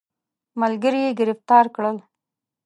ملګري 0.59 0.99
یې 1.05 1.11
ګرفتار 1.19 1.65
کړ. 1.75 1.83